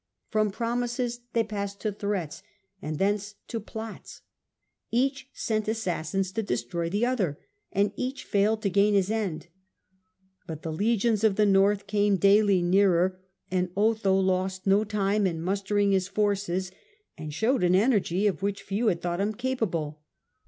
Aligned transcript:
From 0.29 0.49
promises 0.49 1.19
they 1.33 1.43
passed 1.43 1.79
to 1.81 1.91
threats, 1.91 2.41
and 2.81 2.97
thence 2.97 3.35
to 3.49 3.59
plots. 3.59 4.21
Each 4.89 5.29
sent 5.31 5.67
assassins 5.67 6.31
to 6.31 6.41
destroy 6.41 6.89
the 6.89 7.05
other, 7.05 7.37
and 7.71 7.91
each 7.95 8.23
failed 8.23 8.63
to 8.63 8.71
gain 8.71 8.95
his 8.95 9.11
end. 9.11 9.45
But 10.47 10.63
the 10.63 10.71
legions 10.73 11.23
of 11.23 11.35
the 11.35 11.45
North 11.45 11.85
came 11.85 12.15
daily 12.17 12.55
After 12.61 12.61
fruit 12.63 12.69
* 12.69 12.71
nearer, 12.71 13.19
and 13.51 13.69
Otho 13.77 14.19
lost 14.19 14.65
no 14.65 14.83
time 14.83 15.27
in 15.27 15.39
mustering 15.39 15.91
turcs 15.91 16.05
0? 16.05 16.13
forces, 16.15 16.71
and 17.15 17.31
showed 17.31 17.63
an 17.63 17.75
energy 17.75 18.25
of 18.25 18.41
which 18.41 18.61
peace, 18.61 18.67
few 18.69 18.87
had 18.87 19.03
thought 19.03 19.21
him 19.21 19.33
capable. 19.35 20.01